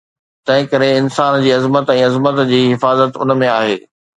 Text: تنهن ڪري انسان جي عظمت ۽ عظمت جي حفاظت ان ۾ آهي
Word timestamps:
تنهن 0.51 0.69
ڪري 0.71 0.87
انسان 1.01 1.37
جي 1.43 1.53
عظمت 1.57 1.93
۽ 1.97 2.07
عظمت 2.07 2.43
جي 2.53 2.65
حفاظت 2.73 3.25
ان 3.27 3.37
۾ 3.45 3.55
آهي 3.61 3.79